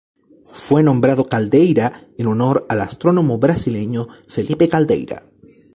Fue 0.51 0.81
nombrado 0.81 1.29
Caldeira 1.29 2.07
en 2.17 2.25
honor 2.25 2.65
al 2.69 2.81
astrónomo 2.81 3.37
brasileño 3.37 4.07
Felipe 4.27 4.67
Caldeira. 4.67 5.21